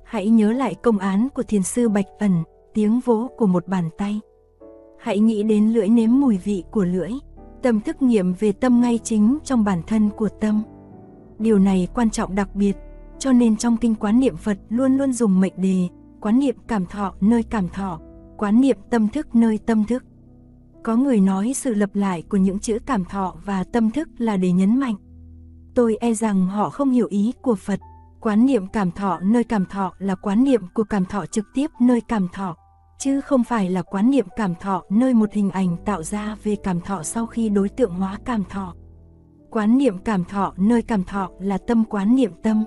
Hãy 0.05 0.29
nhớ 0.29 0.51
lại 0.51 0.75
công 0.75 0.97
án 0.97 1.27
của 1.35 1.43
thiền 1.43 1.63
sư 1.63 1.89
Bạch 1.89 2.05
Ẩn, 2.19 2.43
tiếng 2.73 2.99
vỗ 2.99 3.29
của 3.37 3.47
một 3.47 3.67
bàn 3.67 3.89
tay. 3.97 4.19
Hãy 4.99 5.19
nghĩ 5.19 5.43
đến 5.43 5.69
lưỡi 5.69 5.89
nếm 5.89 6.19
mùi 6.19 6.37
vị 6.37 6.63
của 6.71 6.83
lưỡi, 6.83 7.11
tâm 7.61 7.81
thức 7.81 8.01
nghiệm 8.01 8.33
về 8.33 8.51
tâm 8.51 8.81
ngay 8.81 8.99
chính 9.03 9.37
trong 9.43 9.63
bản 9.63 9.81
thân 9.87 10.09
của 10.09 10.29
tâm. 10.41 10.63
Điều 11.39 11.59
này 11.59 11.87
quan 11.93 12.09
trọng 12.09 12.35
đặc 12.35 12.55
biệt, 12.55 12.77
cho 13.19 13.31
nên 13.31 13.57
trong 13.57 13.77
kinh 13.77 13.95
quán 13.95 14.19
niệm 14.19 14.37
Phật 14.37 14.57
luôn 14.69 14.97
luôn 14.97 15.13
dùng 15.13 15.39
mệnh 15.39 15.53
đề, 15.57 15.87
quán 16.21 16.39
niệm 16.39 16.55
cảm 16.67 16.85
thọ 16.85 17.13
nơi 17.21 17.43
cảm 17.43 17.69
thọ, 17.69 17.99
quán 18.37 18.61
niệm 18.61 18.77
tâm 18.89 19.07
thức 19.07 19.35
nơi 19.35 19.59
tâm 19.65 19.83
thức. 19.85 20.03
Có 20.83 20.95
người 20.95 21.19
nói 21.19 21.53
sự 21.55 21.73
lập 21.73 21.89
lại 21.93 22.23
của 22.29 22.37
những 22.37 22.59
chữ 22.59 22.79
cảm 22.85 23.05
thọ 23.05 23.35
và 23.45 23.63
tâm 23.63 23.91
thức 23.91 24.09
là 24.17 24.37
để 24.37 24.51
nhấn 24.51 24.79
mạnh. 24.79 24.95
Tôi 25.75 25.97
e 25.99 26.13
rằng 26.13 26.47
họ 26.47 26.69
không 26.69 26.91
hiểu 26.91 27.07
ý 27.09 27.33
của 27.41 27.55
Phật. 27.55 27.79
Quán 28.25 28.45
niệm 28.45 28.67
cảm 28.67 28.91
thọ 28.91 29.19
nơi 29.23 29.43
cảm 29.43 29.65
thọ 29.65 29.93
là 29.99 30.15
quán 30.15 30.43
niệm 30.43 30.61
của 30.73 30.83
cảm 30.83 31.05
thọ 31.05 31.25
trực 31.25 31.45
tiếp 31.53 31.71
nơi 31.81 32.01
cảm 32.01 32.27
thọ, 32.33 32.55
chứ 32.99 33.21
không 33.21 33.43
phải 33.43 33.69
là 33.69 33.81
quán 33.81 34.09
niệm 34.09 34.25
cảm 34.35 34.55
thọ 34.55 34.83
nơi 34.89 35.13
một 35.13 35.33
hình 35.33 35.51
ảnh 35.51 35.77
tạo 35.85 36.03
ra 36.03 36.37
về 36.43 36.55
cảm 36.63 36.81
thọ 36.81 37.03
sau 37.03 37.25
khi 37.25 37.49
đối 37.49 37.69
tượng 37.69 37.93
hóa 37.93 38.17
cảm 38.25 38.43
thọ. 38.49 38.73
Quán 39.51 39.77
niệm 39.77 39.97
cảm 39.97 40.23
thọ 40.25 40.53
nơi 40.57 40.81
cảm 40.81 41.03
thọ 41.03 41.29
là 41.39 41.57
tâm 41.67 41.83
quán 41.85 42.15
niệm 42.15 42.31
tâm. 42.43 42.65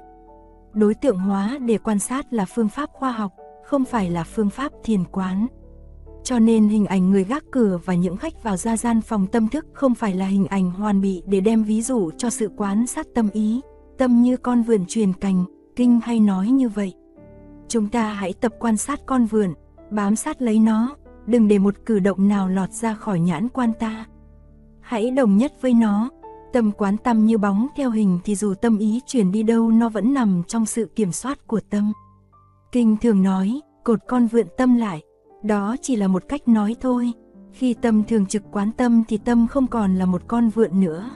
Đối 0.72 0.94
tượng 0.94 1.18
hóa 1.18 1.58
để 1.66 1.78
quan 1.78 1.98
sát 1.98 2.32
là 2.32 2.44
phương 2.44 2.68
pháp 2.68 2.90
khoa 2.92 3.12
học, 3.12 3.32
không 3.64 3.84
phải 3.84 4.10
là 4.10 4.24
phương 4.24 4.50
pháp 4.50 4.72
thiền 4.84 5.04
quán. 5.04 5.46
Cho 6.24 6.38
nên 6.38 6.68
hình 6.68 6.86
ảnh 6.86 7.10
người 7.10 7.24
gác 7.24 7.44
cửa 7.52 7.78
và 7.84 7.94
những 7.94 8.16
khách 8.16 8.42
vào 8.42 8.56
ra 8.56 8.76
gian 8.76 9.00
phòng 9.00 9.26
tâm 9.26 9.48
thức 9.48 9.66
không 9.72 9.94
phải 9.94 10.14
là 10.14 10.26
hình 10.26 10.46
ảnh 10.46 10.70
hoàn 10.70 11.00
bị 11.00 11.22
để 11.26 11.40
đem 11.40 11.62
ví 11.62 11.82
dụ 11.82 12.10
cho 12.16 12.30
sự 12.30 12.50
quán 12.56 12.86
sát 12.86 13.06
tâm 13.14 13.28
ý, 13.32 13.60
tâm 13.98 14.22
như 14.22 14.36
con 14.36 14.62
vườn 14.62 14.84
truyền 14.88 15.12
cành, 15.12 15.44
kinh 15.76 16.00
hay 16.04 16.20
nói 16.20 16.48
như 16.48 16.68
vậy. 16.68 16.94
Chúng 17.68 17.88
ta 17.88 18.12
hãy 18.12 18.32
tập 18.32 18.52
quan 18.58 18.76
sát 18.76 19.00
con 19.06 19.26
vườn, 19.26 19.54
bám 19.90 20.16
sát 20.16 20.42
lấy 20.42 20.58
nó, 20.58 20.96
đừng 21.26 21.48
để 21.48 21.58
một 21.58 21.74
cử 21.86 21.98
động 21.98 22.28
nào 22.28 22.48
lọt 22.48 22.72
ra 22.72 22.94
khỏi 22.94 23.20
nhãn 23.20 23.48
quan 23.48 23.72
ta. 23.78 24.06
Hãy 24.80 25.10
đồng 25.10 25.36
nhất 25.36 25.52
với 25.60 25.74
nó, 25.74 26.10
tâm 26.52 26.72
quán 26.72 26.96
tâm 26.96 27.26
như 27.26 27.38
bóng 27.38 27.66
theo 27.76 27.90
hình 27.90 28.18
thì 28.24 28.34
dù 28.34 28.54
tâm 28.54 28.78
ý 28.78 29.00
chuyển 29.06 29.32
đi 29.32 29.42
đâu 29.42 29.70
nó 29.70 29.88
vẫn 29.88 30.14
nằm 30.14 30.42
trong 30.46 30.66
sự 30.66 30.86
kiểm 30.94 31.12
soát 31.12 31.46
của 31.46 31.60
tâm. 31.70 31.92
Kinh 32.72 32.96
thường 32.96 33.22
nói, 33.22 33.60
cột 33.84 33.98
con 34.08 34.26
vượn 34.26 34.46
tâm 34.56 34.76
lại, 34.76 35.02
đó 35.42 35.76
chỉ 35.82 35.96
là 35.96 36.08
một 36.08 36.22
cách 36.28 36.48
nói 36.48 36.76
thôi. 36.80 37.12
Khi 37.52 37.74
tâm 37.74 38.04
thường 38.04 38.26
trực 38.26 38.42
quán 38.52 38.72
tâm 38.72 39.02
thì 39.08 39.18
tâm 39.18 39.46
không 39.46 39.66
còn 39.66 39.94
là 39.94 40.06
một 40.06 40.22
con 40.28 40.48
vượn 40.48 40.80
nữa. 40.80 41.10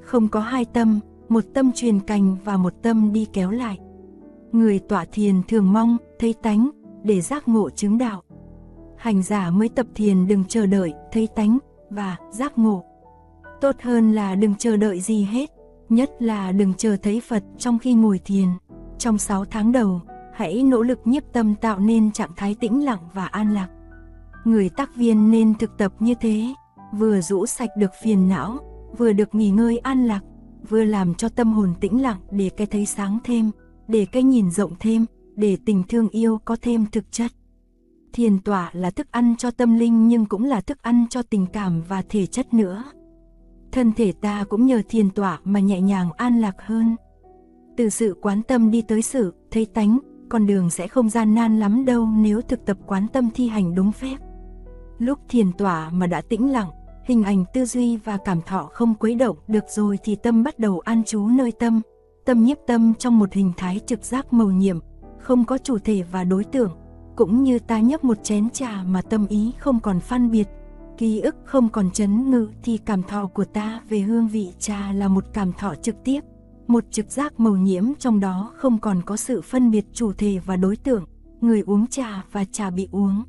Không 0.00 0.28
có 0.28 0.40
hai 0.40 0.64
tâm, 0.64 1.00
một 1.34 1.44
tâm 1.54 1.72
truyền 1.72 2.00
cành 2.00 2.36
và 2.44 2.56
một 2.56 2.72
tâm 2.82 3.12
đi 3.12 3.26
kéo 3.32 3.50
lại. 3.50 3.78
Người 4.52 4.78
tọa 4.78 5.04
thiền 5.12 5.42
thường 5.48 5.72
mong, 5.72 5.96
thấy 6.18 6.34
tánh, 6.42 6.70
để 7.02 7.20
giác 7.20 7.48
ngộ 7.48 7.70
chứng 7.70 7.98
đạo. 7.98 8.22
Hành 8.96 9.22
giả 9.22 9.50
mới 9.50 9.68
tập 9.68 9.86
thiền 9.94 10.26
đừng 10.26 10.44
chờ 10.48 10.66
đợi, 10.66 10.92
thấy 11.12 11.28
tánh, 11.36 11.58
và 11.90 12.16
giác 12.30 12.58
ngộ. 12.58 12.84
Tốt 13.60 13.76
hơn 13.82 14.12
là 14.12 14.34
đừng 14.34 14.54
chờ 14.54 14.76
đợi 14.76 15.00
gì 15.00 15.24
hết, 15.24 15.50
nhất 15.88 16.10
là 16.18 16.52
đừng 16.52 16.74
chờ 16.74 16.96
thấy 17.02 17.20
Phật 17.20 17.44
trong 17.58 17.78
khi 17.78 17.94
ngồi 17.94 18.20
thiền. 18.24 18.48
Trong 18.98 19.18
6 19.18 19.44
tháng 19.44 19.72
đầu, 19.72 20.00
hãy 20.34 20.62
nỗ 20.62 20.82
lực 20.82 21.00
nhiếp 21.04 21.22
tâm 21.32 21.54
tạo 21.54 21.78
nên 21.78 22.12
trạng 22.12 22.30
thái 22.36 22.54
tĩnh 22.60 22.84
lặng 22.84 23.00
và 23.14 23.26
an 23.26 23.54
lạc. 23.54 23.68
Người 24.44 24.68
tác 24.68 24.96
viên 24.96 25.30
nên 25.30 25.54
thực 25.54 25.78
tập 25.78 25.92
như 26.00 26.14
thế, 26.20 26.44
vừa 26.92 27.20
rũ 27.20 27.46
sạch 27.46 27.70
được 27.78 27.90
phiền 28.02 28.28
não, 28.28 28.58
vừa 28.98 29.12
được 29.12 29.34
nghỉ 29.34 29.50
ngơi 29.50 29.78
an 29.78 30.06
lạc, 30.06 30.20
vừa 30.68 30.84
làm 30.84 31.14
cho 31.14 31.28
tâm 31.28 31.52
hồn 31.52 31.74
tĩnh 31.80 32.02
lặng 32.02 32.20
để 32.30 32.50
cái 32.56 32.66
thấy 32.66 32.86
sáng 32.86 33.18
thêm, 33.24 33.50
để 33.88 34.06
cái 34.12 34.22
nhìn 34.22 34.50
rộng 34.50 34.72
thêm, 34.80 35.06
để 35.36 35.56
tình 35.66 35.82
thương 35.88 36.08
yêu 36.08 36.38
có 36.44 36.56
thêm 36.62 36.86
thực 36.92 37.12
chất. 37.12 37.32
Thiền 38.12 38.38
tỏa 38.38 38.70
là 38.72 38.90
thức 38.90 39.06
ăn 39.10 39.34
cho 39.38 39.50
tâm 39.50 39.78
linh 39.78 40.08
nhưng 40.08 40.26
cũng 40.26 40.44
là 40.44 40.60
thức 40.60 40.82
ăn 40.82 41.06
cho 41.10 41.22
tình 41.22 41.46
cảm 41.46 41.82
và 41.88 42.02
thể 42.08 42.26
chất 42.26 42.54
nữa. 42.54 42.84
Thân 43.72 43.92
thể 43.92 44.12
ta 44.12 44.44
cũng 44.48 44.66
nhờ 44.66 44.82
thiền 44.88 45.10
tỏa 45.10 45.38
mà 45.44 45.60
nhẹ 45.60 45.80
nhàng 45.80 46.12
an 46.12 46.40
lạc 46.40 46.56
hơn. 46.58 46.96
Từ 47.76 47.88
sự 47.88 48.16
quán 48.22 48.42
tâm 48.42 48.70
đi 48.70 48.82
tới 48.82 49.02
sự 49.02 49.34
thấy 49.50 49.66
tánh, 49.66 49.98
con 50.28 50.46
đường 50.46 50.70
sẽ 50.70 50.88
không 50.88 51.08
gian 51.08 51.34
nan 51.34 51.58
lắm 51.58 51.84
đâu 51.84 52.08
nếu 52.16 52.40
thực 52.40 52.66
tập 52.66 52.78
quán 52.86 53.06
tâm 53.12 53.30
thi 53.34 53.48
hành 53.48 53.74
đúng 53.74 53.92
phép. 53.92 54.16
Lúc 54.98 55.18
thiền 55.28 55.52
tỏa 55.52 55.90
mà 55.90 56.06
đã 56.06 56.20
tĩnh 56.20 56.52
lặng, 56.52 56.70
hình 57.04 57.22
ảnh 57.22 57.44
tư 57.52 57.64
duy 57.64 57.96
và 57.96 58.16
cảm 58.24 58.40
thọ 58.40 58.68
không 58.72 58.94
quấy 58.94 59.14
động 59.14 59.36
được 59.48 59.64
rồi 59.68 59.98
thì 60.04 60.16
tâm 60.16 60.42
bắt 60.42 60.58
đầu 60.58 60.80
an 60.80 61.04
trú 61.04 61.28
nơi 61.28 61.52
tâm, 61.52 61.80
tâm 62.24 62.44
nhiếp 62.44 62.58
tâm 62.66 62.94
trong 62.98 63.18
một 63.18 63.32
hình 63.32 63.52
thái 63.56 63.80
trực 63.86 64.04
giác 64.04 64.32
màu 64.32 64.50
nhiệm, 64.50 64.78
không 65.18 65.44
có 65.44 65.58
chủ 65.58 65.78
thể 65.78 66.02
và 66.12 66.24
đối 66.24 66.44
tượng, 66.44 66.72
cũng 67.16 67.42
như 67.42 67.58
ta 67.58 67.80
nhấp 67.80 68.04
một 68.04 68.24
chén 68.24 68.50
trà 68.50 68.82
mà 68.86 69.02
tâm 69.02 69.26
ý 69.26 69.52
không 69.58 69.80
còn 69.80 70.00
phân 70.00 70.30
biệt, 70.30 70.48
ký 70.98 71.20
ức 71.20 71.36
không 71.44 71.68
còn 71.68 71.90
chấn 71.90 72.30
ngự 72.30 72.48
thì 72.62 72.78
cảm 72.78 73.02
thọ 73.02 73.26
của 73.26 73.44
ta 73.44 73.80
về 73.88 73.98
hương 73.98 74.28
vị 74.28 74.52
trà 74.58 74.92
là 74.92 75.08
một 75.08 75.24
cảm 75.32 75.52
thọ 75.52 75.74
trực 75.74 76.04
tiếp, 76.04 76.20
một 76.66 76.84
trực 76.90 77.10
giác 77.10 77.40
màu 77.40 77.56
nhiễm 77.56 77.84
trong 77.98 78.20
đó 78.20 78.52
không 78.56 78.78
còn 78.78 79.02
có 79.02 79.16
sự 79.16 79.42
phân 79.42 79.70
biệt 79.70 79.84
chủ 79.92 80.12
thể 80.12 80.38
và 80.46 80.56
đối 80.56 80.76
tượng, 80.76 81.04
người 81.40 81.62
uống 81.66 81.86
trà 81.86 82.24
và 82.32 82.44
trà 82.44 82.70
bị 82.70 82.88
uống. 82.92 83.24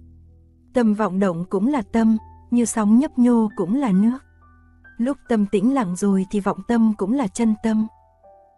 Tâm 0.73 0.93
vọng 0.93 1.19
động 1.19 1.45
cũng 1.49 1.67
là 1.67 1.81
tâm, 1.81 2.17
như 2.55 2.65
sóng 2.65 2.99
nhấp 2.99 3.19
nhô 3.19 3.49
cũng 3.55 3.75
là 3.75 3.91
nước. 3.91 4.17
Lúc 4.97 5.17
tâm 5.29 5.45
tĩnh 5.45 5.73
lặng 5.73 5.95
rồi 5.95 6.25
thì 6.31 6.39
vọng 6.39 6.57
tâm 6.67 6.93
cũng 6.97 7.13
là 7.13 7.27
chân 7.27 7.55
tâm. 7.63 7.87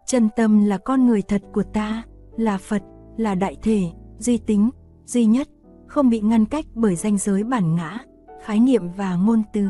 Chân 0.06 0.28
tâm 0.36 0.64
là 0.64 0.78
con 0.78 1.06
người 1.06 1.22
thật 1.22 1.42
của 1.52 1.62
ta, 1.62 2.02
là 2.36 2.58
Phật, 2.58 2.82
là 3.16 3.34
đại 3.34 3.56
thể, 3.62 3.82
duy 4.18 4.38
tính, 4.38 4.70
duy 5.04 5.24
nhất, 5.24 5.48
không 5.86 6.10
bị 6.10 6.20
ngăn 6.20 6.46
cách 6.46 6.64
bởi 6.74 6.96
ranh 6.96 7.18
giới 7.18 7.44
bản 7.44 7.74
ngã, 7.74 7.98
khái 8.44 8.60
niệm 8.60 8.92
và 8.96 9.14
ngôn 9.14 9.42
từ. 9.52 9.68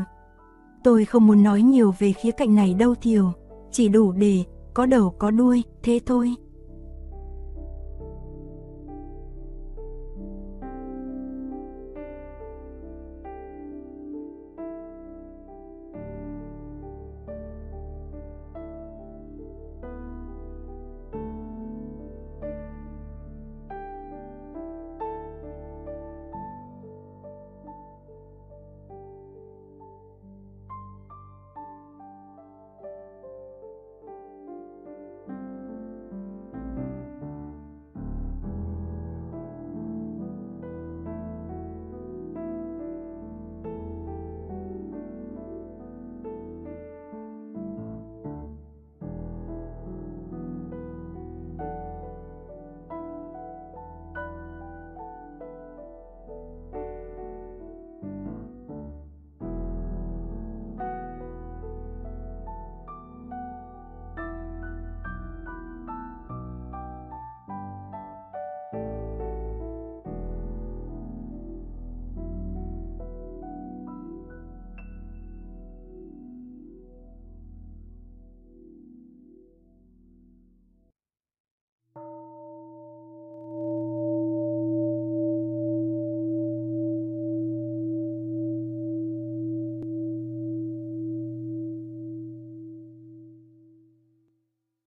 Tôi 0.83 1.05
không 1.05 1.27
muốn 1.27 1.43
nói 1.43 1.61
nhiều 1.61 1.93
về 1.99 2.11
khía 2.11 2.31
cạnh 2.31 2.55
này 2.55 2.73
đâu 2.73 2.95
Thiều, 2.95 3.31
chỉ 3.71 3.89
đủ 3.89 4.11
để 4.11 4.43
có 4.73 4.85
đầu 4.85 5.15
có 5.19 5.31
đuôi, 5.31 5.63
thế 5.83 5.99
thôi. 6.05 6.35